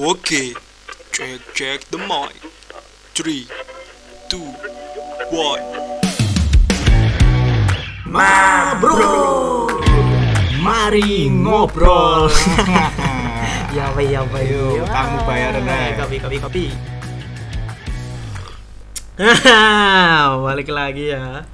[0.00, 0.56] Oke,
[1.12, 2.32] cek cek the mic.
[3.12, 3.44] Three,
[4.32, 4.48] two,
[5.28, 5.60] one.
[8.08, 9.68] Ma bro,
[10.64, 12.32] mari ngobrol.
[13.76, 16.00] ya apa ya apa Yuk, kamu bayar, Nek.
[16.00, 16.64] Kopi kopi kopi.
[20.48, 21.44] Balik lagi ya.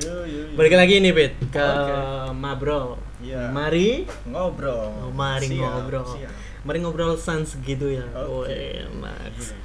[0.00, 0.56] Yo, yo, yo.
[0.56, 1.92] Balik lagi nih Pit ke Oke.
[2.32, 2.96] Ma bro.
[3.20, 3.52] Iya.
[3.52, 4.88] Mari ngobrol.
[4.88, 6.08] Oh, mari Siap, ngobrol.
[6.16, 6.49] siap.
[6.60, 8.04] Mari ngobrol sans gitu ya.
[8.12, 8.52] Oke.
[8.52, 9.56] Wih, Max.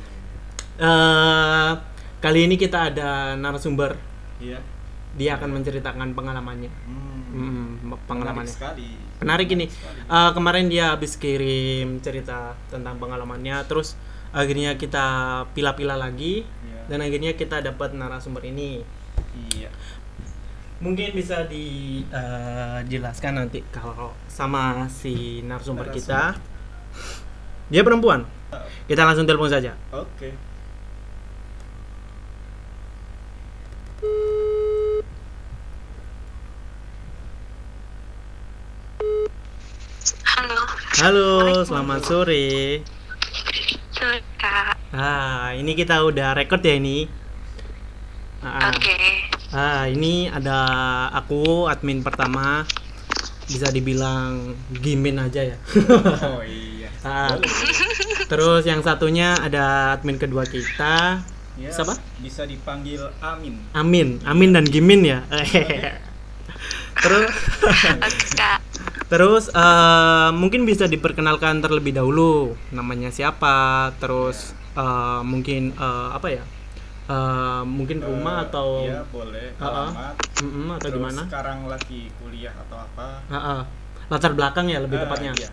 [0.76, 1.72] Eh,
[2.20, 4.00] kali ini kita ada narasumber.
[4.40, 4.60] Iya.
[5.16, 6.72] Dia akan menceritakan pengalamannya.
[6.88, 7.04] Hmm.
[7.36, 8.48] Hmm, Menarik pengalamannya.
[8.52, 8.96] sekali.
[9.20, 9.66] Menarik ini.
[10.08, 13.96] Eh, kemarin dia habis kirim cerita tentang pengalamannya, terus
[14.32, 15.06] akhirnya kita
[15.52, 16.92] pila-pila lagi Iya.
[16.92, 18.84] dan akhirnya kita dapat narasumber ini.
[19.52, 19.68] Iya.
[20.80, 22.12] Mungkin bisa dijelaskan
[23.40, 26.36] nanti kalau sama si narasumber kita.
[27.70, 28.24] Dia perempuan.
[28.86, 29.74] Kita langsung telepon saja.
[29.90, 30.30] Oke.
[40.26, 40.62] Halo,
[41.02, 41.30] Halo,
[41.66, 42.46] selamat sore.
[43.96, 44.76] sore kak.
[44.94, 47.10] Ah, ini kita udah record ya ini.
[48.46, 48.94] Ah, Oke,
[49.50, 50.60] ah, ini ada
[51.10, 52.68] aku admin pertama.
[53.46, 55.58] Bisa dibilang gimin aja ya.
[56.26, 56.75] Oh iya.
[58.32, 61.22] Terus yang satunya ada admin kedua kita.
[61.56, 61.96] Ya, Siapa?
[62.20, 63.62] Bisa dipanggil Amin.
[63.72, 65.24] Amin, Amin dan Gimin ya.
[66.96, 67.28] terus
[68.00, 68.60] oke kak.
[69.06, 76.44] terus eh, mungkin bisa diperkenalkan terlebih dahulu namanya siapa, terus eh, mungkin eh, apa ya?
[77.06, 79.48] Eh, mungkin rumah Eh, atau Iya, boleh.
[79.56, 79.70] Ah, ah.
[79.70, 80.16] Alamat.
[80.42, 81.22] Mm-mm, atau Terus gimana?
[81.30, 83.08] sekarang lagi kuliah atau apa?
[83.30, 83.62] Ah, ah.
[84.08, 85.32] Latar belakang ya lebih Ah, tepatnya.
[85.34, 85.50] iya.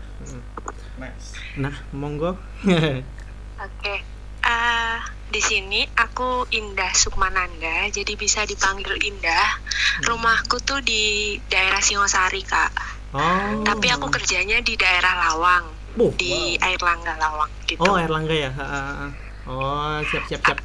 [0.95, 1.33] Nice.
[1.55, 2.37] Nah, monggo.
[3.65, 3.95] Oke.
[4.41, 9.57] Ah, di sini aku Indah Sukmananda, jadi bisa dipanggil Indah.
[10.03, 11.01] Rumahku tuh di
[11.47, 12.71] daerah Singosari kak.
[13.11, 13.63] oh.
[13.63, 15.65] Tapi aku kerjanya di daerah Lawang,
[15.95, 17.79] Oh, di Air Langga Lawang gitu.
[17.79, 18.51] Oh, Erlangga ya.
[19.45, 20.59] Oh, siap siap siap.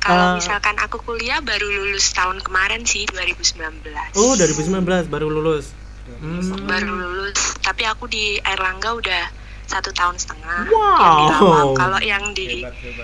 [0.00, 0.34] Kalau Ah.
[0.34, 4.16] misalkan aku kuliah baru lulus tahun kemarin sih 2019.
[4.16, 5.76] Oh, 2019 baru lulus.
[6.10, 6.64] Hmm.
[6.64, 7.56] baru lulus.
[7.58, 9.24] Tapi aku di Airlangga udah
[9.64, 10.66] satu tahun setengah.
[10.66, 10.98] Wow.
[10.98, 12.48] yang di Lawang kalau yang di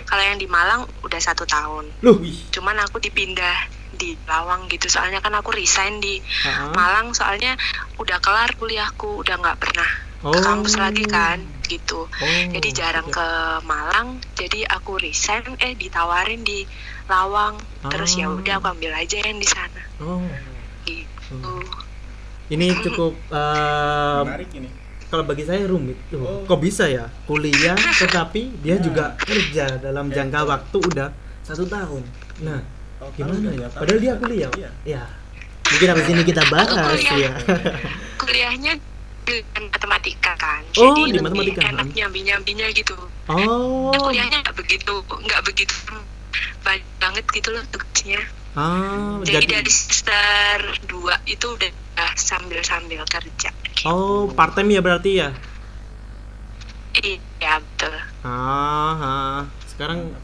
[0.03, 1.87] kalau yang di Malang udah satu tahun.
[2.01, 2.19] Loh,
[2.51, 3.55] cuman aku dipindah
[3.93, 4.87] di Lawang gitu.
[4.87, 6.71] Soalnya kan aku resign di Ah, ah.
[6.73, 7.13] Malang.
[7.13, 7.55] Soalnya
[7.97, 9.23] udah kelar kuliahku.
[9.23, 9.91] Udah nggak pernah
[10.21, 10.33] Oh.
[10.33, 12.03] ke kampus lagi kan gitu.
[12.03, 13.15] Oh, jadi jarang oke.
[13.15, 13.29] ke
[13.63, 14.19] Malang.
[14.35, 16.67] Jadi aku resign eh ditawarin di
[17.07, 17.55] Lawang.
[17.87, 18.35] Terus ya Ah.
[18.35, 19.83] udah aku ambil aja yang di sana.
[19.99, 20.19] Oh,
[20.83, 21.39] gitu
[22.49, 24.69] ini cukup eh, Menarik ini.
[25.07, 25.99] kalau bagi saya rumit.
[26.07, 26.43] Tuh, Oh.
[26.45, 31.09] Kok bisa ya kuliah tetapi dia juga kerja dalam jangka waktu udah
[31.41, 32.03] satu tahun.
[32.41, 32.61] Nah,
[32.97, 33.69] Oh, gimana ya?
[33.69, 34.51] Padahal dia kuliah.
[34.55, 34.71] Iya.
[34.85, 35.03] Ya.
[35.67, 37.13] Mungkin habis ini kita bahas kuliah.
[37.13, 37.33] ya.
[38.21, 38.73] kuliahnya
[39.23, 41.61] di matematika kan Oh, jadi di lebih matematika.
[41.69, 42.95] enak nyambi nyambinya gitu
[43.27, 43.91] Oh.
[43.93, 45.75] kuliahnya nggak begitu nggak begitu
[46.63, 48.23] banyak banget gitu loh tugasnya
[48.57, 50.59] Ah, jadi, jadi dari semester
[50.89, 51.71] 2 itu udah
[52.17, 53.53] sambil sambil kerja
[53.85, 55.29] Oh, part time ya berarti ya?
[56.97, 57.93] iya betul
[58.25, 59.39] Ah, ah.
[59.69, 60.17] sekarang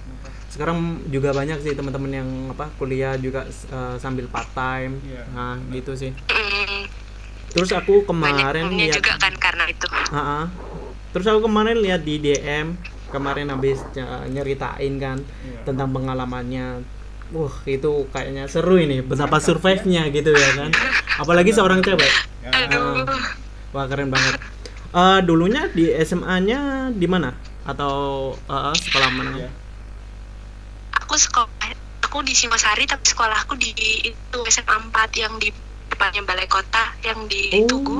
[0.49, 5.23] sekarang juga banyak sih teman-teman yang apa kuliah juga eh, sambil part time Iya.
[5.29, 6.89] nah gitu sih Mm,
[7.53, 10.45] terus aku kemarin lihat juga kan karena itu Ah, ah.
[11.13, 12.73] terus aku kemarin lihat di DM
[13.13, 15.69] kemarin habis eh, nyeritain kan Iya.
[15.69, 16.81] tentang pengalamannya
[17.33, 20.71] wah itu kayaknya seru ini betapa survive-nya gitu ya kan
[21.17, 22.09] apalagi seorang cewek
[22.45, 23.09] aduh
[23.73, 24.37] wah keren banget
[24.93, 26.45] Eh, dulunya di SMA
[26.93, 27.33] di mana
[27.65, 27.95] atau
[28.37, 29.49] eh, sekolah mana Iya.
[30.93, 31.49] aku sekolah
[32.05, 33.73] aku di Singosari tapi sekolahku di
[34.05, 35.49] itu SMA 4 yang di
[35.89, 37.65] depannya balai kota yang di Oh.
[37.65, 37.99] Tugu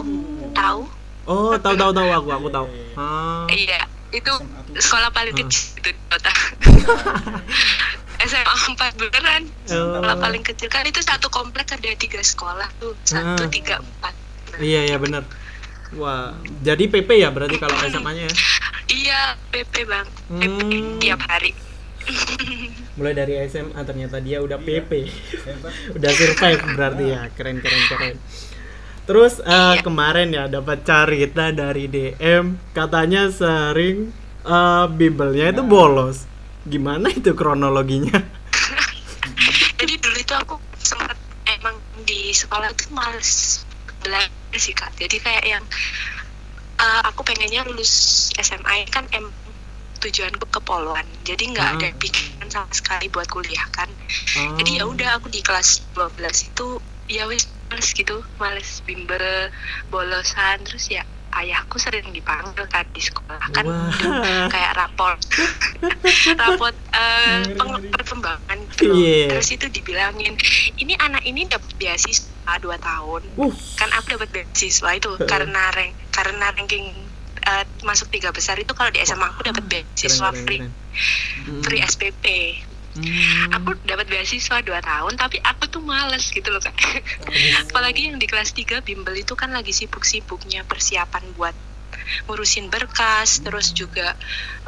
[0.53, 0.85] tahu
[1.23, 2.67] Oh, tahu tahu tahu aku, aku tahu.
[2.67, 3.47] Iya, Ah.
[3.47, 3.81] Iya,
[4.13, 4.33] itu
[4.75, 6.29] sekolah paling kecil di kota.
[8.23, 9.43] SMA 4 beneran.
[9.69, 9.99] Oh.
[9.99, 13.51] Sekolah paling kecil kan itu satu komplek ada tiga sekolah tuh, satu Ah.
[13.51, 14.15] tiga empat.
[14.53, 15.25] Nah, Iya, iya benar.
[15.93, 18.35] Wah, jadi PP ya berarti kalau SMA-nya ya.
[18.89, 20.97] Iya, PP bang, PP Hmm.
[20.99, 21.53] tiap hari.
[22.93, 24.67] Mulai dari SMA ternyata dia udah Iya.
[24.83, 24.91] PP.
[25.43, 25.73] Hebat.
[25.97, 27.21] udah survive berarti ya.
[27.31, 28.17] Keren keren keren.
[29.03, 29.83] Terus eh, Iya.
[29.83, 34.11] kemarin ya dapat cerita dari DM katanya sering
[34.43, 36.27] eh, Bible-nya itu bolos.
[36.65, 38.15] Gimana itu kronologinya?
[39.77, 41.19] Jadi dulu itu aku sempat
[41.51, 43.63] emang di sekolah itu males
[43.99, 44.95] belajar sih kak.
[44.95, 45.65] Jadi kayak yang
[46.77, 47.91] eh, aku pengennya lulus
[48.37, 49.27] SMA kan em
[49.99, 51.79] tujuanku ke Poluan jadi nggak Ah.
[51.79, 53.87] ada pikiran sama sekali buat kuliah kan
[54.35, 54.59] Oh.
[54.59, 56.67] jadi ya udah aku di kelas 12 itu
[57.07, 59.23] ya wis males gitu males bimbel
[59.89, 63.65] bolosan terus ya ayahku sering dipanggil kan di sekolah kan
[64.53, 65.17] kayak rapor
[66.93, 67.89] eh, peng- ngeri.
[67.91, 69.33] perkembangan gitu Iya.
[69.33, 70.35] terus itu dibilangin
[70.77, 73.53] ini anak ini dapat beasiswa dua tahun Uh.
[73.75, 76.93] kan aku dapat beasiswa itu karena rank karena ranking
[77.43, 81.63] eh, masuk tiga besar itu kalau di SMA aku dapat beasiswa Keren, keren, free keren.
[81.63, 82.25] Free SPP
[82.93, 83.57] Hmm.
[83.57, 86.77] aku dapat beasiswa 2 tahun tapi aku tuh males gitu loh kak.
[87.73, 91.57] Apalagi yang di kelas 3 bimbel itu kan lagi sibuk-sibuknya persiapan buat
[92.29, 94.13] ngurusin berkas terus juga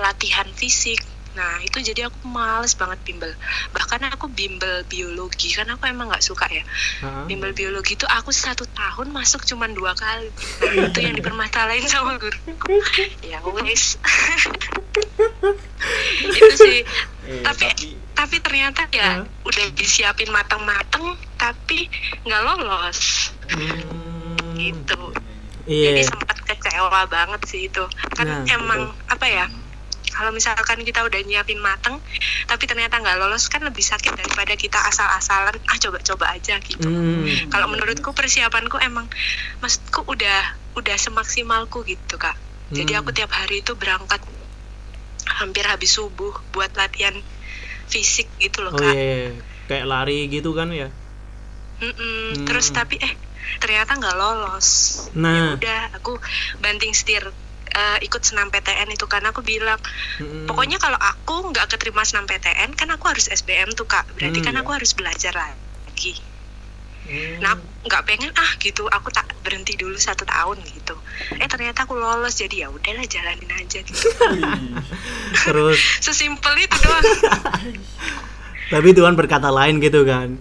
[0.01, 1.05] latihan fisik.
[1.35, 3.29] Nah itu jadi aku males banget bimbel.
[3.75, 6.65] Bahkan aku bimbel biologi kan aku emang nggak suka ya.
[7.05, 7.27] Ah.
[7.29, 10.31] bimbel biologi itu aku satu tahun masuk cuman dua kali.
[10.65, 12.39] Nah, itu yang dipermasalahin sama guru.
[13.21, 13.99] Ya wes.
[16.25, 16.81] Itu sih.
[17.27, 19.25] Eh, tapi tapi ternyata ya Hah?
[19.45, 21.05] udah disiapin matang-matang
[21.37, 21.89] tapi
[22.25, 24.57] nggak lolos Hmm.
[24.57, 25.13] gitu
[25.65, 26.09] jadi Iya.
[26.09, 29.47] sempat kecewa banget sih itu kan Nah, emang apa ya
[30.11, 32.01] kalau misalkan kita udah nyiapin matang
[32.47, 37.51] tapi ternyata nggak lolos kan lebih sakit daripada kita asal-asalan ah coba-coba aja gitu Hmm.
[37.51, 39.05] kalau menurutku persiapanku emang
[39.59, 40.41] maksudku udah
[40.75, 42.37] udah semaksimalku gitu kak
[42.71, 43.01] jadi Hmm.
[43.05, 44.25] aku tiap hari itu berangkat
[45.37, 47.13] hampir habis subuh buat latihan
[47.85, 49.33] fisik gitu loh Oh kak iya,
[49.67, 50.89] kayak lari gitu kan ya.
[51.75, 51.95] Mm-mm.
[52.33, 52.47] Hmm.
[52.47, 53.13] terus tapi eh
[53.59, 54.69] ternyata nggak lolos
[55.15, 55.31] Nah.
[55.31, 56.17] ya udah aku
[56.59, 57.23] banting setir
[57.71, 59.79] eh, ikut senam PTN itu karena aku bilang
[60.17, 60.47] Mm-mm.
[60.47, 64.47] pokoknya kalau aku nggak keterima senam PTN kan aku harus SBM tuh kak berarti Hmm.
[64.47, 66.15] kan aku harus belajar lagi
[67.05, 67.37] Hmm.
[67.45, 67.53] nah
[67.85, 70.97] nggak pengen ah gitu aku tak berhenti dulu satu tahun gitu.
[71.37, 74.09] Eh ternyata aku lolos jadi ya udahlah jalanin aja gitu.
[75.45, 75.79] Terus?
[76.05, 77.05] Sesimpel itu doang.
[78.73, 80.41] Tapi Tuhan berkata lain gitu kan.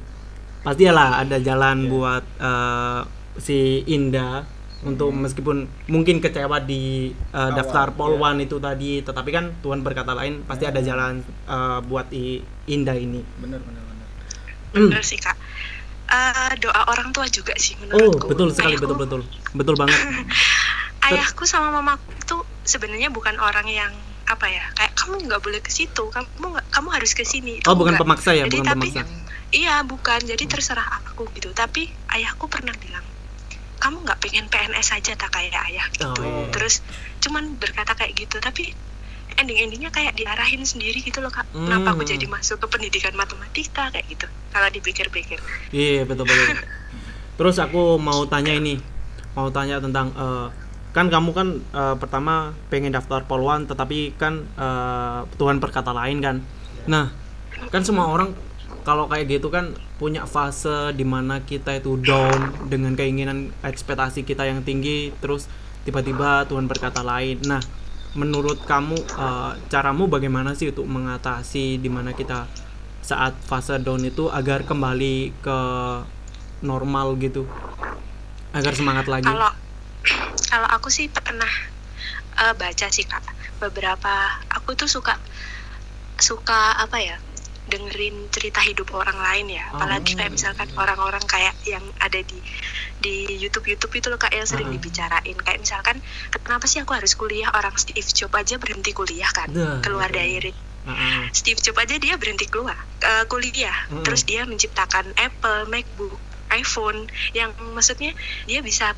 [0.63, 3.01] Pastilah ada jalan buat eh,
[3.43, 4.47] si Indah
[4.87, 7.95] untuk meskipun mungkin kecewa di eh, Awal, daftar iya.
[7.99, 12.39] polwan itu tadi, tetapi kan Tuhan berkata lain pasti ada jalan eh, buat i,
[12.71, 13.19] Indah ini.
[13.43, 14.07] bener bener bener
[14.73, 15.35] bener sih kak
[16.13, 19.21] Eh, doa orang tua juga sih Oh menurutku betul sekali Ayahku- betul betul
[19.51, 19.97] betul banget.
[21.05, 23.91] ayahku sama mamaku tuh sebenarnya bukan orang yang
[24.23, 27.73] apa ya kayak kamu nggak boleh ke situ kamu nggak kamu harus ke sini Oh
[27.73, 28.03] bukan nggak.
[28.03, 29.03] pemaksa ya, Jadi bukan tapi pemaksa.
[29.51, 33.03] iya bukan jadi terserah aku gitu tapi ayahku pernah bilang
[33.77, 36.47] kamu nggak pengen PNS aja tak kayak ayah gitu Oh, iya.
[36.49, 36.79] terus
[37.19, 38.71] cuman berkata kayak gitu tapi
[39.43, 42.11] ending-endingnya kayak diarahin sendiri gitu loh kak kenapa aku Hmm.
[42.15, 46.63] jadi masuk ke pendidikan matematika kayak gitu kalau dipikir-pikir Iya betul betul.
[47.33, 48.77] Terus aku mau tanya ini,
[49.33, 50.47] mau tanya tentang eh,
[50.93, 56.37] kan kamu kan eh, pertama pengen daftar polwan, tetapi kan eh, Tuhan berkata lain kan.
[56.85, 57.09] Nah,
[57.69, 58.37] kan semua orang
[58.83, 64.45] kalau kayak gitu kan punya fase di mana kita itu down dengan keinginan ekspektasi kita
[64.45, 65.49] yang tinggi, terus
[65.81, 67.41] tiba-tiba Tuhan berkata lain.
[67.43, 67.63] Nah,
[68.13, 72.45] menurut kamu eh, caramu bagaimana sih untuk mengatasi di mana kita
[73.03, 75.59] saat fase down itu agar kembali ke
[76.63, 77.49] normal gitu?
[78.53, 79.27] Agar semangat lagi?
[79.27, 79.51] Kalau
[80.47, 81.49] kalau aku sih pernah
[82.37, 83.25] eh, baca sih kak.
[83.59, 85.17] Beberapa aku tuh suka
[86.21, 87.17] suka apa ya
[87.63, 89.63] dengerin cerita hidup orang lain ya.
[89.71, 90.77] Apalagi Oh, kayak misalkan iya.
[90.77, 92.39] orang-orang kayak yang ada di
[92.99, 95.37] di YouTube YouTube itu loh kak yang sering dibicarain.
[95.39, 95.97] Kayak misalkan
[96.43, 97.49] kenapa sih aku harus kuliah?
[97.55, 99.47] Orang Steve Jobs aja berhenti kuliah kan?
[99.51, 100.19] Dah, keluar betul.
[100.43, 100.51] dari
[100.87, 101.27] ah.
[101.31, 103.77] Steve Jobs aja dia berhenti keluar eh, kuliah.
[104.03, 106.19] Terus dia menciptakan Apple MacBook
[106.53, 108.13] iPhone yang maksudnya
[108.45, 108.93] dia bisa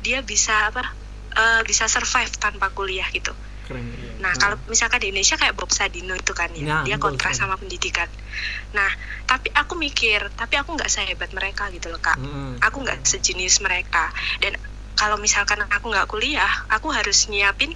[0.00, 0.84] dia bisa apa
[1.34, 3.84] eh, bisa survive tanpa kuliah gitu keren
[4.20, 7.28] nah kalau misalkan di Indonesia kayak Bob Sadino itu kan ya Nah, dia betul kontra
[7.28, 7.40] sekali.
[7.40, 8.08] sama pendidikan.
[8.72, 8.90] Nah
[9.24, 12.16] tapi aku mikir tapi aku nggak sehebat mereka gitu loh kak.
[12.16, 12.56] Mm-mm.
[12.58, 14.08] aku nggak sejenis mereka.
[14.38, 14.56] Dan
[14.94, 17.72] kalau misalkan aku nggak kuliah aku harus nyiapin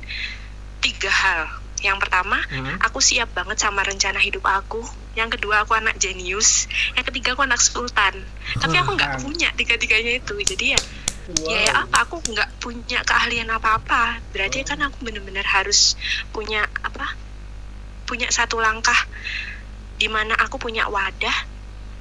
[0.78, 1.42] tiga hal.
[1.78, 2.74] Yang pertama Ah.
[2.82, 4.82] aku siap banget sama rencana hidup aku.
[5.14, 6.66] Yang kedua aku anak jenius.
[6.94, 8.18] Yang ketiga aku anak sultan.
[8.54, 10.34] Tapi aku nggak punya tiga-tiganya itu.
[10.38, 10.80] Jadi ya
[11.44, 12.08] ya, ya apa?
[12.08, 14.20] Aku nggak punya keahlian apa-apa.
[14.32, 15.94] Berarti kan aku bener-bener harus
[16.32, 17.12] punya apa?
[18.08, 18.96] Punya satu langkah
[19.98, 21.58] di mana aku punya wadah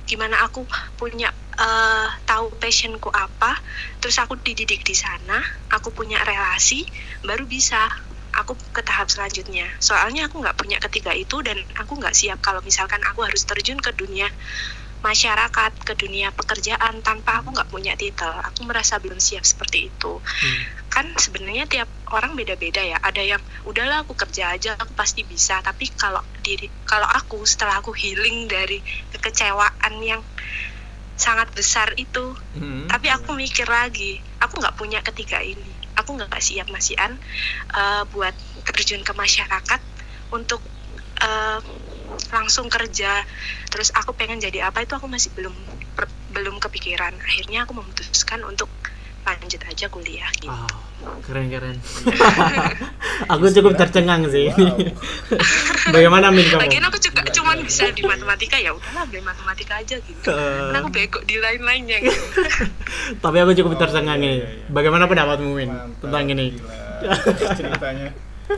[0.08, 0.64] di mana aku
[0.96, 3.60] punya eh, tahu passionku apa
[4.00, 6.88] terus aku dididik di sana aku punya relasi
[7.28, 7.92] baru bisa
[8.38, 9.66] aku ke tahap selanjutnya.
[9.82, 13.82] Soalnya aku nggak punya ketiga itu dan aku nggak siap kalau misalkan aku harus terjun
[13.82, 14.30] ke dunia
[15.06, 18.30] masyarakat ke dunia pekerjaan tanpa aku nggak punya titel.
[18.30, 20.20] Aku merasa belum siap seperti itu.
[20.22, 20.64] Hmm.
[20.88, 22.98] kan sebenarnya tiap orang beda-beda ya.
[22.98, 25.62] Ada yang udahlah aku kerja aja aku pasti bisa.
[25.62, 28.82] Tapi kalau diri kalau aku setelah aku healing dari
[29.14, 30.26] kekecewaan yang
[31.18, 32.86] sangat besar itu Hmm.
[32.86, 35.70] tapi aku mikir lagi aku nggak punya ketiga ini.
[35.98, 37.14] Aku nggak siap masihan
[37.74, 38.34] eh, buat
[38.66, 39.82] terjun ke masyarakat
[40.34, 40.62] untuk
[41.22, 41.60] eh,
[42.30, 43.24] langsung kerja
[43.68, 45.54] terus aku pengen jadi apa itu aku masih belum
[45.92, 48.70] per- belum kepikiran akhirnya aku memutuskan untuk
[49.24, 50.72] lanjut aja kuliah gitu Ah,
[51.22, 51.78] keren keren.
[53.32, 54.48] aku cukup tercengang sih.
[55.86, 56.58] Bagaimana Min kamu?
[56.60, 60.80] lagian aku juga cuman bisa di matematika ya udahlah ambil matematika aja gitu Eh, karena
[60.80, 62.20] aku bego di lain-lainnya gitu
[63.20, 64.38] tapi aku cukup Oh, tercengang iya, ini.
[64.38, 64.68] iya, iya.
[64.70, 66.48] Bagaimana pendapatmu Min Mantap, tentang ini?
[67.54, 68.10] ceritanya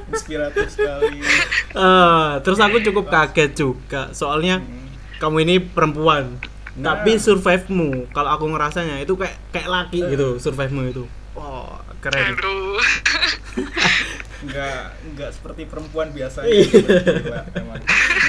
[0.08, 1.22] inspiratif sekali
[1.69, 4.89] Eh, terus aku cukup kaget juga soalnya Hmm.
[5.17, 6.38] kamu ini perempuan.
[6.75, 6.96] Nah.
[6.96, 10.10] Tapi survive-mu kalau aku ngerasanya itu kayak kayak laki Eh.
[10.12, 11.03] gitu survive-mu itu.
[11.31, 12.34] Wah, keren.
[12.34, 12.79] aduh
[14.39, 16.79] nggak nggak seperti perempuan biasanya Iya.
[17.19, 17.81] Gila, emang.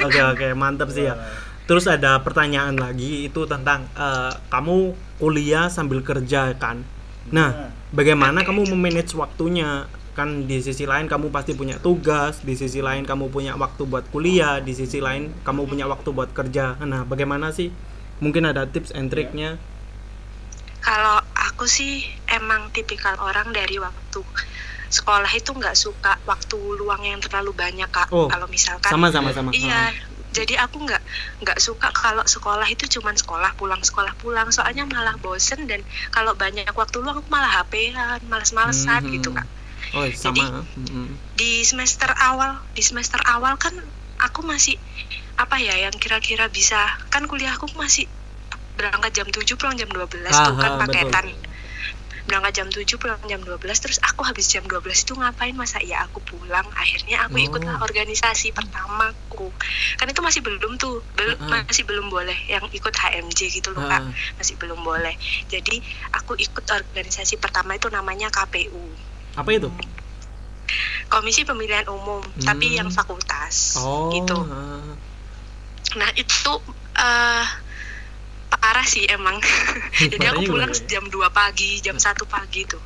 [0.03, 1.15] Oke oke, mantap sih ya.
[1.65, 4.77] Terus ada pertanyaan lagi itu tentang eh, kamu
[5.17, 6.83] kuliah sambil kerja kan.
[7.31, 7.55] Nah,
[7.91, 9.87] bagaimana kamu memanage waktunya?
[10.21, 14.05] Kan di sisi lain kamu pasti punya tugas, di sisi lain kamu punya waktu buat
[14.13, 16.77] kuliah, di sisi lain kamu punya waktu buat kerja.
[16.85, 17.73] Nah, bagaimana sih?
[18.21, 19.57] Mungkin ada tips and triknya?
[20.85, 24.21] Kalau aku sih emang tipikal orang dari waktu
[24.93, 28.13] sekolah itu nggak suka waktu luang yang terlalu banyak kak.
[28.13, 29.57] Oh, Kalau misalkan Sama sama sama.
[29.57, 29.89] iya,
[30.37, 31.01] jadi aku nggak
[31.41, 34.53] nggak suka kalau sekolah itu cuman sekolah pulang sekolah pulang.
[34.53, 35.81] Soalnya malah bosen dan
[36.13, 39.13] kalau banyak waktu luang aku malah HP-an, males-malesan Mhm.
[39.17, 39.49] gitu kak.
[39.93, 40.37] Oh, sama.
[40.37, 41.07] Jadi- Mm-mm.
[41.35, 43.75] Di semester awal, di semester awal kan
[44.19, 44.77] aku masih
[45.35, 46.77] apa ya yang kira-kira bisa
[47.09, 48.05] kan kuliahku masih
[48.77, 51.09] berangkat jam 7 pulang jam 12 tuh kan Aha, betul.
[51.09, 51.27] paketan
[52.23, 56.05] berangkat jam 7 pulang jam 12 terus aku habis jam 12 itu ngapain masa ya
[56.05, 57.47] aku pulang akhirnya aku Oh.
[57.47, 59.49] ikutlah organisasi pertamaku
[59.97, 61.65] kan itu masih belum tuh belum Ah.
[61.65, 64.13] masih belum boleh yang ikut HMJ gitu loh kak Ah.
[64.37, 65.17] masih belum boleh
[65.47, 65.81] jadi
[66.15, 68.85] aku ikut organisasi pertama itu namanya KPU
[69.35, 69.71] Apa itu?
[71.07, 72.77] Komisi Pemilihan Umum tapi Hmm.
[72.77, 74.11] yang fakultas Oh.
[74.11, 74.95] gitu ah.
[75.93, 76.53] Nah itu
[76.95, 77.47] eh
[78.49, 79.35] parah sih emang.
[80.13, 80.87] Jadi aku pulang gimana?
[80.87, 82.83] jam 2 pagi, jam 1 pagi tuh.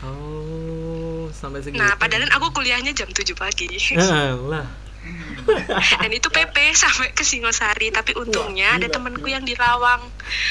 [0.00, 1.76] Oh, sampai segitu.
[1.76, 3.66] Nah padahal aku kuliahnya jam 7 pagi.
[3.96, 4.66] Eh, lah.
[6.00, 7.90] Dan itu PP sampai ke Singosari.
[7.90, 9.34] Tapi untungnya ada gila, temenku gila.
[9.34, 10.02] yang di Lawang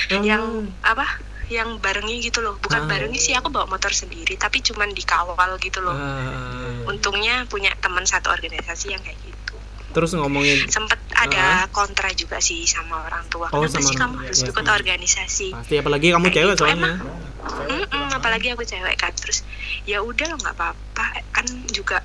[0.10, 0.20] Ah.
[0.22, 0.44] yang
[0.82, 1.08] apa?
[1.48, 2.58] Yang barengi gitu loh.
[2.58, 2.88] Bukan Ah.
[2.88, 5.94] barengi sih aku bawa motor sendiri, tapi cuman dikawal gitu loh.
[5.94, 6.86] Ah.
[6.86, 9.56] Untungnya punya teman satu organisasi yang kayak gitu.
[9.92, 13.48] Terus ngomongin Sempet ada kontra juga sih sama orang tua.
[13.48, 13.54] Ah.
[13.54, 14.74] Oh, Kenapa sama sih kamu harus Iya, ikut iya.
[14.74, 15.48] organisasi?
[15.54, 16.76] pasti apalagi kamu Kayak cewek gitu, soalnya.
[16.76, 16.98] emang.
[17.46, 19.46] Mm-mm, apalagi aku cewek kan terus
[19.86, 22.02] ya udah lo nggak apa-apa kan juga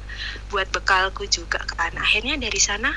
[0.46, 2.92] buat bekalku juga kan akhirnya dari sana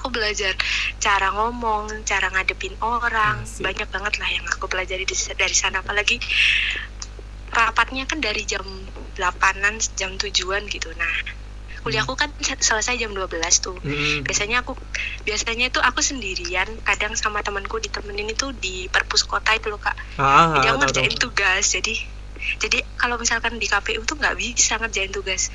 [0.00, 0.56] aku belajar
[0.96, 3.44] cara ngomong cara ngadepin orang.
[3.44, 3.60] Asik.
[3.60, 5.84] banyak banget lah yang aku pelajari di- dari sana.
[5.84, 6.16] Apalagi
[7.50, 8.64] rapatnya kan dari jam
[9.12, 10.88] 8an jam tujuan gitu.
[10.96, 11.14] Nah
[11.80, 13.28] kuliahku kan se- selesai jam 12
[13.58, 13.76] tuh.
[13.80, 14.24] Mm-mm.
[14.24, 14.72] biasanya aku
[15.24, 19.96] biasanya itu aku sendirian kadang sama temanku ditemenin itu di perpus kota itu loh kak.
[20.16, 21.22] Ah, jadi aku ngerjain tahu.
[21.28, 21.64] tugas.
[21.68, 21.94] Jadi
[22.56, 25.48] jadi kalau misalkan di KPU tuh nggak bisa ngerjain tugas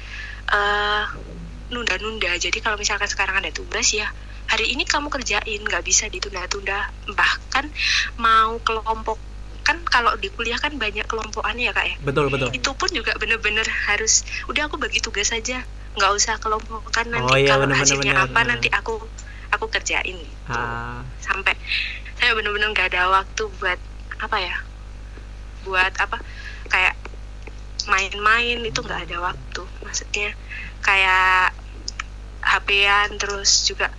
[0.49, 1.05] eh
[1.65, 2.33] nunda-nunda.
[2.35, 4.05] Jadi kalau misalkan sekarang ada tugas ya
[4.45, 6.89] hari ini kamu kerjain nggak bisa ditunda-tunda.
[7.09, 7.65] Bahkan
[8.17, 9.17] mau kelompok
[9.65, 11.95] kan kalau di kuliah kan banyak kelompokannya ya kak ya?
[12.05, 12.53] Betul, betul.
[12.53, 15.65] itu pun juga bener-bener harus udah aku bagi tugas saja
[15.97, 18.25] nggak usah kelompokan nanti Oh, iya, kalau bener-bener, hasilnya bener.
[18.29, 18.95] apa nanti aku
[19.49, 20.21] aku kerjain.
[20.21, 20.53] Gitu.
[20.53, 21.57] Ah, sampai
[22.21, 23.79] saya bener-bener nggak ada waktu buat
[24.21, 24.55] apa ya
[25.65, 26.21] buat apa
[26.69, 26.93] kayak
[27.89, 29.61] main-main itu nggak ada waktu.
[29.81, 30.29] Maksudnya
[30.85, 31.57] kayak
[32.45, 33.89] HP-an terus juga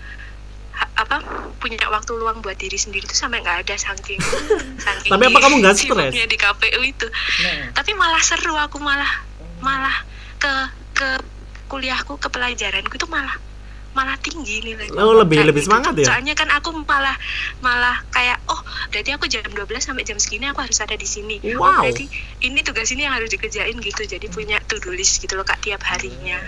[0.97, 1.21] apa
[1.57, 4.17] punya waktu luang buat diri sendiri itu sampai nggak ada saking
[4.81, 6.12] saking Tapi apa kamu nggak stres?
[6.17, 7.07] di KPU itu.
[7.43, 9.09] Nah, tapi malah seru aku malah
[9.59, 9.97] malah
[10.37, 10.53] ke
[10.93, 11.09] ke
[11.67, 13.37] kuliahku ke pelajaranku itu malah
[13.93, 16.05] malah tinggi nilai Oh, lebih- lebih semangat ya?
[16.07, 17.17] soalnya kan aku malah
[17.61, 21.41] malah kayak oh berarti aku jam 12 sampai jam segini aku harus ada di sini.
[21.53, 21.81] Oh Wow.
[21.83, 22.05] berarti
[22.41, 24.03] ini tugas ini yang harus dikerjain gitu.
[24.03, 26.41] Jadi punya to do list gitu loh kak tiap harinya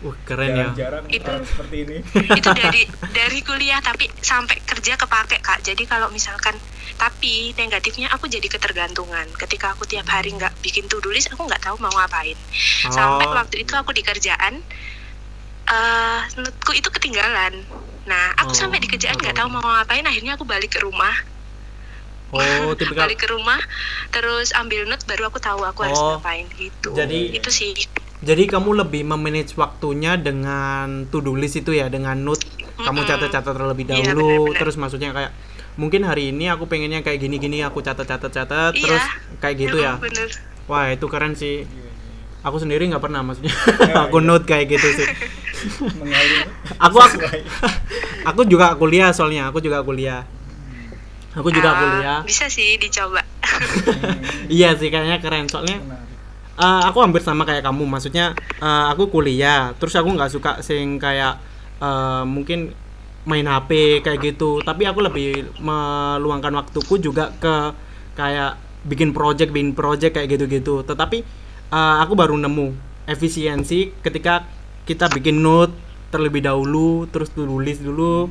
[0.00, 0.66] wah keren ya.
[0.70, 1.96] jarang-jarang Itu- seperti ini.
[2.38, 5.58] Itu dari dari kuliah tapi sampai kerja kepake kak.
[5.60, 6.54] Jadi kalau misalkan
[6.94, 9.26] tapi negatifnya aku jadi ketergantungan.
[9.36, 12.38] Ketika aku tiap hari nggak bikin to do list aku nggak tahu mau ngapain.
[12.84, 13.34] Sampai Oh.
[13.34, 14.62] waktu itu aku di kerjaan
[15.66, 17.60] eh notku itu ketinggalan.
[18.04, 19.40] Nah aku Oh, sampai di kerjaan nggak baru.
[19.42, 21.12] tahu mau ngapain akhirnya aku balik ke rumah.
[22.30, 23.60] Oh tipikal balik ke rumah
[24.08, 26.92] terus ambil note baru aku tahu aku harus Oh, ngapain gitu.
[26.92, 27.72] Jadi- itu sih
[28.20, 32.42] jadi kamu lebih memanage waktunya dengan to do list itu ya dengan note.
[32.76, 33.10] Kamu Mm-mm.
[33.10, 34.58] catat-catat terlebih Iya, dahulu benar-benar.
[34.58, 35.30] terus maksudnya kayak
[35.74, 38.82] mungkin hari ini aku pengennya kayak gini-gini aku catat-catat-catat Iya.
[38.82, 39.04] terus
[39.38, 39.98] kayak gitu ya.
[39.98, 40.30] Bener.
[40.66, 41.66] Wah itu keren sih.
[42.40, 43.50] Aku sendiri nggak pernah maksudnya.
[43.82, 44.28] Ya, aku iya.
[44.28, 45.06] note kayak gitu sih.
[45.92, 46.46] Mengalir.
[46.86, 47.40] Aku sesuai.
[48.30, 50.22] Aku juga kuliah soalnya aku juga kuliah.
[51.32, 52.18] Aku juga Ah, kuliah.
[52.22, 53.22] bisa sih dicoba.
[54.46, 55.46] Iya sih kayaknya keren.
[55.46, 56.07] Soalnya menarik
[56.58, 60.98] Eh, aku hampir sama kayak kamu maksudnya eh, aku kuliah terus aku nggak suka sing
[60.98, 61.38] kayak
[61.78, 62.74] eh, mungkin
[63.30, 64.58] main HP kayak gitu.
[64.66, 67.54] Tapi aku lebih meluangkan waktuku juga ke
[68.18, 68.58] kayak
[68.90, 70.82] bikin project bikin project kayak gitu-gitu.
[70.82, 71.18] Tetapi
[71.70, 72.74] eh, aku baru nemu
[73.06, 74.42] efisiensi ketika
[74.82, 75.70] kita bikin note
[76.10, 78.26] terlebih dahulu terus tulis dulu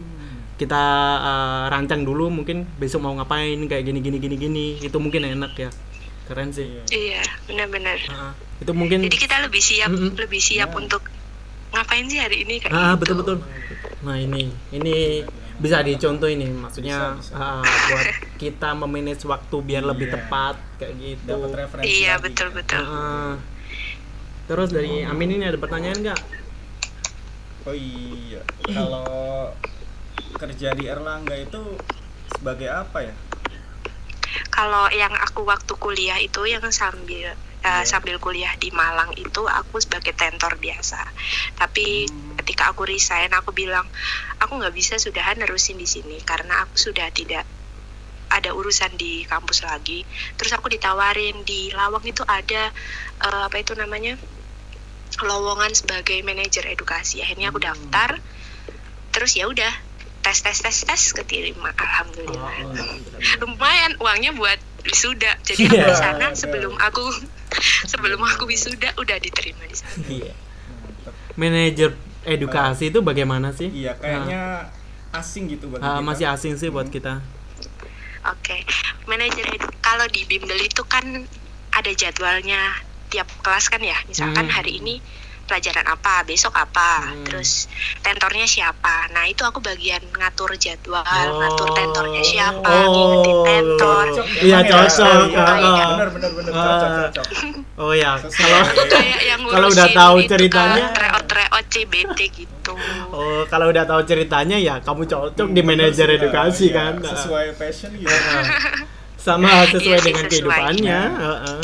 [0.60, 0.84] kita
[1.24, 4.67] eh, rancang dulu mungkin besok mau ngapain kayak gini gini gini gini.
[4.84, 5.72] Itu mungkin enak ya
[6.27, 6.67] keren sih.
[6.86, 7.98] Iya benar-benar.
[8.07, 10.13] Ah, itu mungkin jadi kita lebih siap Mm-mm.
[10.13, 11.01] lebih siap untuk
[11.67, 13.00] ngapain sih hari ini kayak ah gitu.
[13.03, 13.38] betul betul
[14.00, 15.19] nah ini ini
[15.57, 17.34] bisa dicontoh ini maksudnya Bisa, bisa.
[17.36, 18.07] ah, buat
[18.38, 20.15] kita memanage waktu biar lebih Iya.
[20.15, 21.27] tepat kayak gitu.
[21.27, 23.36] Dapat referensi iya lagi, betul betul Ah,
[24.46, 26.19] terus dari Amin ini ada pertanyaan nggak?
[27.63, 29.51] Oh iya kalau
[30.34, 31.62] kerja di Erlangga itu
[32.31, 33.13] sebagai apa ya
[34.58, 39.78] kalau yang aku waktu kuliah itu yang sambil uh, sambil kuliah di Malang itu aku
[39.78, 40.98] sebagai tentor biasa
[41.62, 42.42] tapi Hmm.
[42.42, 43.86] ketika aku resign aku bilang
[44.42, 47.46] aku nggak bisa sudahan nerusin di sini karena aku sudah tidak
[48.34, 50.02] ada urusan di kampus lagi
[50.36, 52.74] terus aku ditawarin di Lawang itu ada
[53.24, 54.18] uh, apa itu namanya
[55.22, 57.70] lowongan sebagai manajer edukasi akhirnya aku Hmm.
[57.72, 58.10] daftar
[59.14, 59.87] terus ya udah
[60.27, 61.72] tes tes tes tes keterima.
[61.72, 62.51] Alhamdulillah.
[63.39, 65.39] Lumayan uangnya buat wisuda.
[65.41, 65.88] Jadi aku Iya.
[65.88, 67.03] di sana sebelum aku
[67.88, 70.03] sebelum aku wisuda udah diterima di sana.
[70.05, 70.34] Iya.
[70.77, 71.13] Mantap.
[71.34, 71.89] manajer
[72.24, 73.72] edukasi itu bagaimana sih?
[73.72, 74.67] Iya kayaknya
[75.10, 76.03] asing gitu bagi Ah, kita.
[76.03, 77.24] masih asing sih buat kita.
[78.27, 78.68] Oke.
[79.05, 81.24] Manajer edu kalau di bimbel itu kan
[81.72, 82.75] ada jadwalnya
[83.07, 83.96] tiap kelas kan ya.
[84.03, 84.51] Misalkan Hmm.
[84.53, 85.00] hari ini
[85.48, 87.24] pelajaran apa besok apa Hmm.
[87.24, 87.66] terus
[88.00, 91.40] tentornya siapa nah itu aku bagian ngatur jadwal Oh.
[91.40, 92.86] ngatur tentornya siapa Oh.
[92.86, 94.68] ngingetin tentor Cocok Iya, ya?
[94.68, 95.25] cocok.
[95.25, 95.90] Iya, Ah, iya, ah.
[95.90, 96.62] benar benar benar Ah.
[96.62, 97.25] cocok cocok
[97.77, 100.86] oh ya kalau kayak yang Kalau udah tahu ceritanya.
[100.86, 102.74] kan, reot-reot CBT gitu
[103.10, 107.92] oh kalau udah tahu ceritanya ya kamu cocok di manajer edukasi iya, kan sesuai passion
[107.94, 108.12] gitu
[109.18, 110.29] sama sesuai Iya dengan sesuai.
[110.29, 111.60] kehidupannya heeh.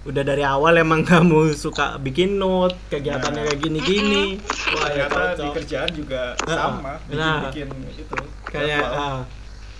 [0.00, 3.46] Udah dari awal emang kamu suka bikin note kegiatannya Nah.
[3.52, 4.40] kayak gini-gini.
[4.72, 5.54] Wah ya ternyata di cocok.
[5.60, 7.40] kerjaan juga Ah, sama bikin nah.
[7.48, 8.16] bikin itu
[8.48, 9.18] kayak ah,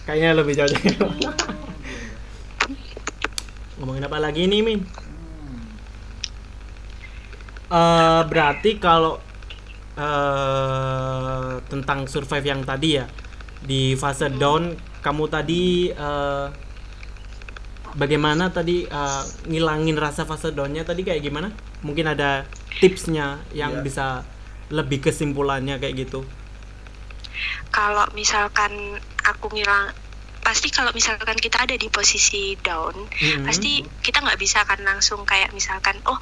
[0.04, 0.80] kayaknya lebih cocok.
[3.80, 4.80] Ngomongin apa lagi nih min?
[4.84, 5.64] Hmm.
[7.70, 9.16] Eh, berarti kalau
[9.96, 13.04] eh tentang survive yang tadi ya
[13.60, 16.46] di fase down kamu tadi eh,
[18.00, 21.52] bagaimana tadi eh, ngilangin rasa fase downnya tadi kayak gimana
[21.84, 22.48] mungkin ada
[22.80, 23.84] tipsnya yang Iya.
[23.84, 24.06] bisa
[24.72, 26.24] lebih kesimpulannya kayak gitu
[27.70, 28.72] kalau misalkan
[29.22, 29.92] aku ngilang
[30.50, 33.46] pasti kalau misalkan kita ada di posisi down Mhm.
[33.46, 36.18] pasti kita nggak bisa kan langsung kayak misalkan oh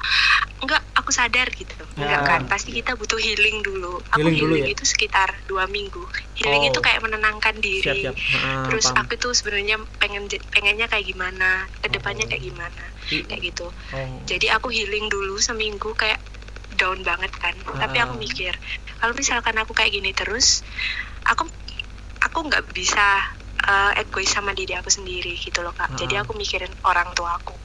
[0.59, 2.27] enggak aku sadar gitu enggak Ya.
[2.27, 4.67] kan pasti kita butuh healing dulu aku Healing healing, dulu ya?
[4.69, 6.69] itu sekitar dua minggu healing Oh.
[6.69, 9.01] itu kayak menenangkan diri siap siap Ah, terus paham.
[9.01, 14.09] aku tuh sebenarnya pengen pengennya kayak gimana ke depannya kayak gimana kayak gitu oh.
[14.23, 16.21] jadi aku healing dulu seminggu kayak
[16.71, 18.05] down banget kan tapi Ah.
[18.05, 18.53] aku mikir
[18.95, 20.61] kalau misalkan aku kayak gini terus
[21.25, 21.49] aku
[22.21, 23.25] aku nggak bisa
[23.61, 25.97] uh, egois sama diri aku sendiri gitu loh kak Ah.
[25.97, 27.55] jadi aku mikirin orang tua aku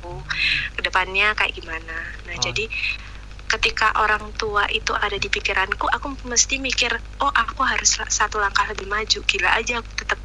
[0.74, 2.40] ke depannya kayak gimana nah Ah.
[2.40, 2.66] jadi
[3.44, 6.90] ketika orang tua itu ada di pikiranku aku mesti mikir
[7.22, 10.18] oh aku harus satu langkah lebih maju gila aja aku tetap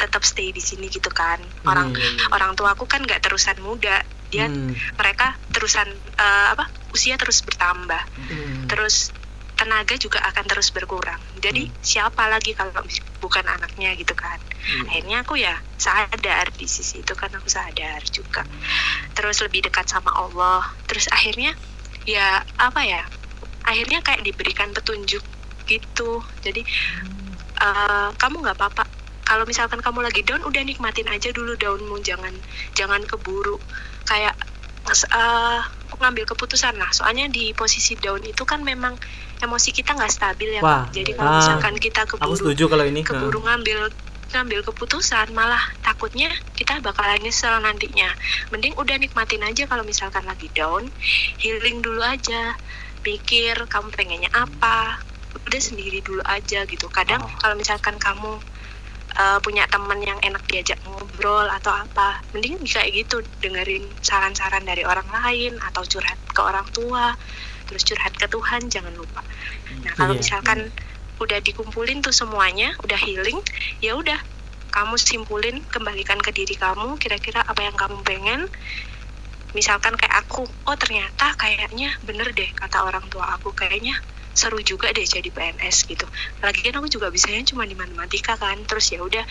[0.00, 2.26] tetap stay di sini gitu kan orang Iya, iya, iya.
[2.30, 7.42] orang tua aku kan nggak terusan muda dia Hmm, mereka terusan eh, apa usia terus
[7.42, 8.70] bertambah hmm.
[8.70, 9.10] terus
[9.60, 11.20] tenaga juga akan terus berkurang.
[11.36, 11.74] Jadi Hmm.
[11.84, 12.72] siapa lagi kalau
[13.20, 14.40] bukan anaknya gitu kan?
[14.60, 14.88] Iya.
[14.88, 18.44] akhirnya aku ya sadar di sisi itu kan aku sadar juga.
[19.12, 20.64] Terus lebih dekat sama Allah.
[20.88, 21.52] Terus akhirnya
[22.08, 23.04] ya apa ya
[23.64, 25.20] akhirnya kayak diberikan petunjuk
[25.68, 26.24] gitu.
[26.40, 26.64] Jadi
[27.60, 28.84] eh, kamu nggak apa-apa.
[29.24, 32.32] Kalau misalkan kamu lagi down udah nikmatin aja dulu daunmu jangan
[32.74, 33.60] jangan keburu.
[34.04, 34.34] Kayak
[34.88, 35.60] eh,
[36.00, 36.88] ngambil keputusan lah.
[36.90, 38.96] Soalnya di posisi down itu kan memang
[39.40, 43.00] emosi kita nggak stabil ya Wah, jadi kalau ah, misalkan kita keburu setuju kalau ini
[43.04, 43.88] keburu ngambil
[44.30, 48.08] ngambil keputusan malah takutnya kita bakalan nyesel nantinya.
[48.54, 50.86] Mending udah nikmatin aja kalau misalkan lagi down
[51.42, 52.54] healing dulu aja.
[53.00, 55.00] Pikir kamu pengennya apa
[55.48, 56.86] udah sendiri dulu aja gitu.
[56.92, 57.32] Kadang Oh.
[57.40, 58.38] kalau misalkan kamu
[59.18, 64.86] uh, punya teman yang enak diajak ngobrol atau apa mending kayak gitu dengerin saran-saran dari
[64.86, 67.14] orang lain atau curhat ke orang tua
[67.66, 69.22] terus curhat ke Tuhan jangan lupa.
[69.86, 70.22] Nah kalau Iya.
[70.22, 70.58] misalkan
[71.20, 73.38] udah dikumpulin tuh semuanya udah healing
[73.84, 74.16] ya udah
[74.70, 78.40] kamu simpulin kembalikan ke diri kamu kira-kira apa yang kamu pengen.
[79.50, 83.98] Misalkan kayak aku oh ternyata kayaknya bener deh kata orang tua aku kayaknya
[84.34, 86.06] seru juga deh jadi PNS gitu.
[86.40, 88.58] Lagi kan aku juga bisanya cuma di matematika kan.
[88.66, 89.24] Terus ya udah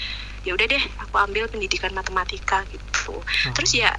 [0.44, 3.20] ya udah deh aku ambil pendidikan matematika gitu.
[3.56, 3.96] Terus ya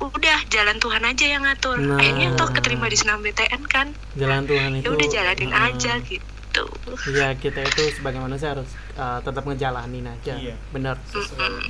[0.00, 1.76] udah jalan Tuhan aja yang ngatur.
[1.76, 2.00] Nah.
[2.00, 3.92] akhirnya toh keterima di senam BTN kan.
[4.16, 6.64] Jalan Tuhan itu ya udah jalanin uh, aja gitu.
[7.12, 10.34] Iya kita itu sebagai manusia harus uh, tetap ngejalanin aja.
[10.40, 10.56] Iya.
[10.72, 10.96] benar.
[11.12, 11.60] Rencana.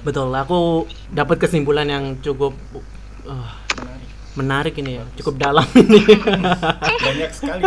[0.00, 0.32] betul.
[0.32, 2.56] Aku dapat kesimpulan yang cukup
[3.28, 3.52] uh,
[4.34, 4.74] Menarik.
[4.74, 6.02] ini ya cukup dalam ini
[6.96, 7.62] banyak sekali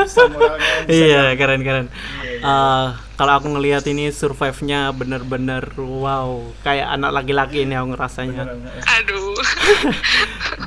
[0.88, 2.42] iya keren keren Iya, iya.
[2.44, 8.44] Uh, kalau aku ngelihat ini survive-nya bener-bener wow kayak anak laki-laki ini aku ngerasanya
[8.78, 8.84] eh.
[8.96, 9.38] aduh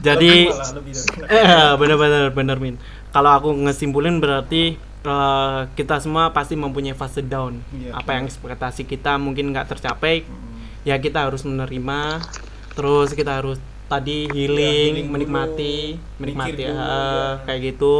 [0.00, 2.76] jadi dari- eh bener-bener bener min
[3.10, 7.92] kalau aku ngesimpulin berarti uh, kita semua pasti mempunyai fase down Iya.
[7.94, 10.64] apa yang ekspektasi kita mungkin nggak tercapai Hmm.
[10.82, 12.24] ya kita harus menerima
[12.72, 14.54] terus kita harus tadi healing,
[14.94, 15.76] healing dulu, menikmati
[16.16, 17.42] menikmati dulu, eh, ya.
[17.44, 17.96] kayak gitu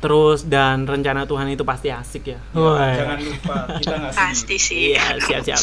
[0.00, 5.20] terus dan rencana Tuhan itu pasti asik ya, Ya, jangan lupa kita pasti sih Iya,
[5.20, 5.60] siap-siap.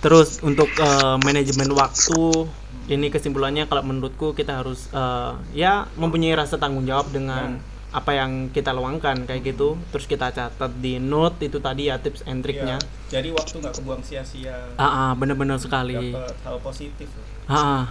[0.00, 2.46] Terus untuk eh, manajemen waktu,
[2.86, 7.58] ini kesimpulannya kalau menurutku kita harus eh, ya mempunyai rasa tanggung jawab dengan
[7.90, 9.74] apa yang kita luangkan kayak gitu.
[9.90, 12.76] Terus kita catat di note itu tadi ya tips and Ya, triknya.
[13.10, 16.14] jadi waktu nggak kebuang sia-sia Ah, ah, bener-bener sekali.
[16.14, 17.10] dapat hal positif.
[17.44, 17.84] Ah, ah.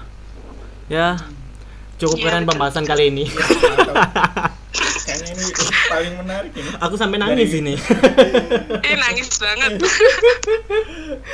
[0.91, 1.15] Ya
[1.95, 2.49] cukup Iya, keren betul.
[2.51, 3.25] pembahasan kali ini.
[4.71, 5.45] Ya, kayaknya ini
[5.85, 7.73] paling menarik ini Aku sampai nangis Dari- ini.
[8.87, 9.71] eh nangis banget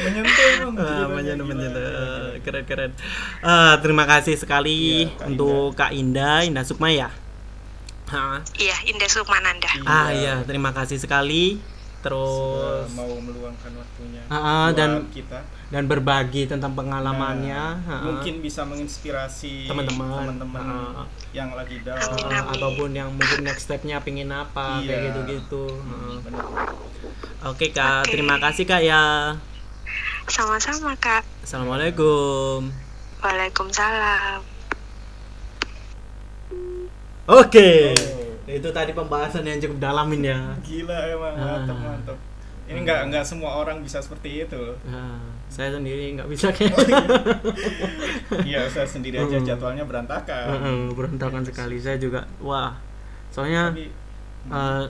[0.01, 1.83] menyentuh Ah, menyentuh, menyentuh.
[1.83, 2.91] Eh, keren keren.
[3.39, 7.13] Ah, terima kasih sekali Iya, Kak untuk Kak Indah, Indah Sukma ya.
[8.55, 11.59] Iya Indah Sukmananda Ah iya, terima kasih sekali.
[11.97, 12.05] Sudah
[12.85, 17.63] Terus mau meluangkan waktunya buat dan- kita dan berbagi tentang pengalamannya.
[17.75, 18.01] Nah, ah, ah.
[18.05, 20.37] mungkin bisa menginspirasi Teman-teman.
[20.37, 21.03] teman-teman ah.
[21.31, 22.53] yang lagi down amin.
[22.53, 25.05] ataupun yang mungkin next stepnya pingin apa kayak Iya.
[25.11, 25.65] gitu-gitu.
[25.83, 26.15] Ah.
[26.21, 26.45] Bener.
[27.43, 28.13] Oke kak, Oke.
[28.13, 29.33] terima kasih kak ya.
[30.27, 32.67] sama-sama kak Assalamualaikum.
[33.17, 34.43] Waalaikumsalam
[37.27, 38.16] Oke, Oh.
[38.49, 40.39] Itu tadi pembahasan yang cukup dalamin ya.
[40.61, 41.59] gila emang Ah.
[41.59, 42.17] mantap mantap
[42.65, 46.75] ini nggak nggak semua orang bisa seperti itu Ah, saya sendiri nggak bisa kayak.
[48.43, 49.45] iya saya sendiri aja Hmm.
[49.45, 51.75] jadwalnya berantakan Heeh, berantakan sekali.
[51.77, 52.75] Saya juga, wah,
[53.29, 53.69] soalnya.
[53.69, 53.87] tapi
[54.47, 54.83] Eh,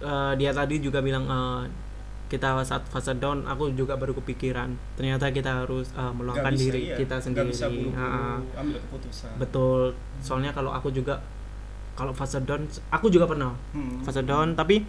[0.00, 1.62] eh, dia tadi juga bilang eh,
[2.26, 6.80] kita saat fase down aku juga baru kepikiran ternyata kita harus nggak meluangkan bisa, diri
[6.84, 6.96] iya.
[6.96, 8.02] kita sendiri bisa Ah,
[8.34, 8.38] ah.
[8.56, 11.22] ambil keputusan betul soalnya kalau aku juga
[12.00, 14.00] kalau fase down aku juga pernah Hmm.
[14.00, 14.80] fase down tapi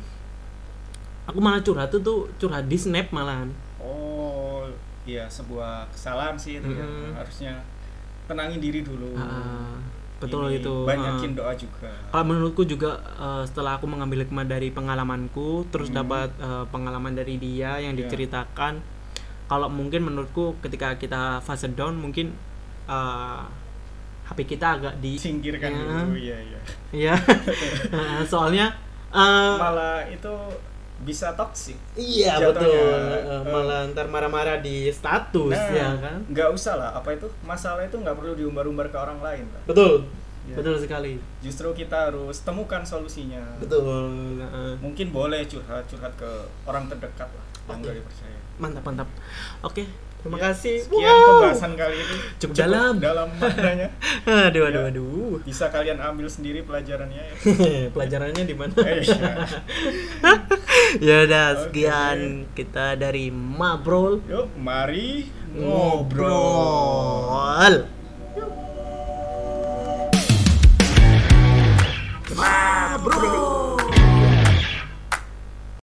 [1.23, 4.63] aku malah curhat tuh tuh curhat di snap malahan oh
[5.03, 7.11] iya sebuah kesalahan sih itu ya Mm-mm.
[7.13, 7.53] harusnya
[8.25, 9.75] tenangin diri dulu ah.
[10.17, 11.37] betul Ini, itu banyakin Ah.
[11.37, 15.99] doa juga kalau menurutku juga eh, setelah aku mengambil hikmah dari pengalamanku terus Hmm.
[15.99, 18.05] dapat eh, pengalaman dari dia yang Ya.
[18.05, 18.79] diceritakan
[19.45, 22.31] kalau mungkin menurutku ketika kita fase down mungkin
[22.87, 23.41] eh,
[24.31, 25.77] HP kita agak di singkirkan Ya.
[25.77, 26.59] dulu iya iya.
[27.03, 27.15] Ya
[28.23, 28.71] soalnya
[29.09, 30.31] eh, malah itu
[31.01, 33.25] bisa toksik iya jatuhnya, betul.
[33.25, 36.17] Eh, malah ntar marah-marah di status Nah, ya kan?
[36.25, 36.89] nggak usah lah.
[36.93, 37.25] Apa itu?
[37.41, 39.63] Masalah itu nggak perlu diumbar-umbar ke orang lain lah.
[39.65, 40.05] Betul.
[40.41, 40.57] Ya.
[40.57, 41.17] betul sekali.
[41.39, 43.41] Justru kita harus temukan solusinya.
[43.57, 46.29] Betul Eh, mungkin boleh curhat curhat ke
[46.65, 48.37] orang terdekat lah yang nggak dipercaya.
[48.57, 49.07] Mantap mantap.
[49.61, 49.85] Oke
[50.21, 50.85] Terima ya, kasih.
[50.85, 51.25] Sekian wow.
[51.33, 52.15] pembahasan kali ini.
[52.37, 52.93] Cukup, Cukup dalam.
[53.01, 53.89] Dalam maknanya.
[54.45, 55.41] aduh, aduh, ya, aduh.
[55.41, 57.25] Bisa kalian ambil sendiri pelajarannya.
[57.25, 57.89] Ya.
[57.97, 58.73] pelajarannya di mana?
[58.85, 59.33] Eh, iya.
[61.01, 61.23] Ya.
[61.25, 61.61] udah, okay.
[61.65, 64.21] sekian kita dari Mabrol.
[64.29, 66.29] Yuk, mari ngobrol.
[72.37, 73.70] Mabrol.